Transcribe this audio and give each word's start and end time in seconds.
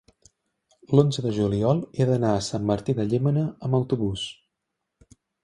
l'onze 0.99 1.23
de 1.25 1.33
juliol 1.35 1.81
he 1.99 2.07
d'anar 2.11 2.31
a 2.39 2.41
Sant 2.47 2.65
Martí 2.71 2.97
de 3.01 3.07
Llémena 3.11 3.45
amb 3.69 3.79
autobús. 3.83 4.27